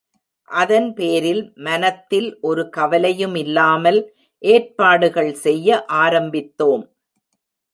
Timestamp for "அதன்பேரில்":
0.49-1.41